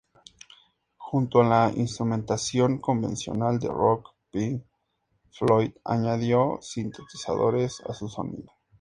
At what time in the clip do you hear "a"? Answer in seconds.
1.41-1.47, 7.81-7.93